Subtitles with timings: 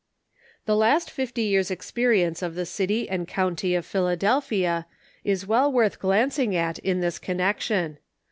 [0.65, 4.85] The last &(iy years' experience of the city and county of Phila delphia
[5.23, 7.99] is well worth glancing at in this connection.